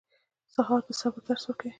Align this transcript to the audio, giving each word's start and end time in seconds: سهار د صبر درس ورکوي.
سهار 0.53 0.81
د 0.87 0.89
صبر 0.99 1.21
درس 1.27 1.43
ورکوي. 1.45 1.69